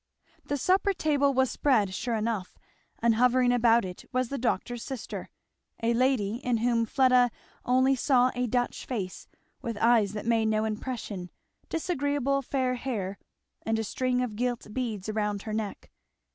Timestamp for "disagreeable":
11.69-12.41